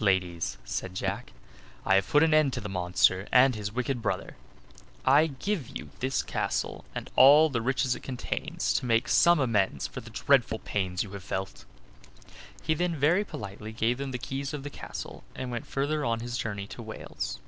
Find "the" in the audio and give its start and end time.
2.60-2.68, 7.48-7.62, 10.02-10.10, 14.10-14.18, 14.64-14.68